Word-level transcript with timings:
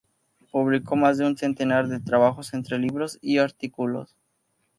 Publicó 0.51 0.95
más 0.95 1.19
de 1.19 1.27
un 1.27 1.37
centenar 1.37 1.87
de 1.87 1.99
trabajos, 1.99 2.55
entre 2.55 2.79
libros 2.79 3.19
y 3.21 3.37
artículos. 3.37 4.17